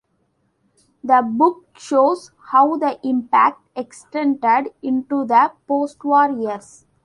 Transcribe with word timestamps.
The 1.03 1.21
book 1.23 1.67
shows 1.77 2.31
how 2.49 2.75
the 2.77 2.99
impact 3.07 3.61
extended 3.75 4.71
into 4.81 5.25
the 5.27 5.51
postwar 5.69 6.41
years. 6.41 6.87